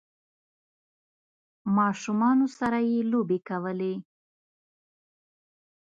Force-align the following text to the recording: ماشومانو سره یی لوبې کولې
ماشومانو 1.77 2.47
سره 2.57 2.79
یی 2.89 2.99
لوبې 3.11 3.39
کولې 3.49 3.93